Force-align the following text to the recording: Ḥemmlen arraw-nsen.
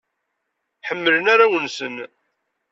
Ḥemmlen 0.87 1.31
arraw-nsen. 1.33 1.95